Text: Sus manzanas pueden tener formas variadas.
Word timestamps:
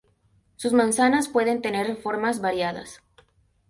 Sus 0.55 0.73
manzanas 0.73 1.27
pueden 1.27 1.61
tener 1.61 1.95
formas 2.01 2.41
variadas. 2.41 3.03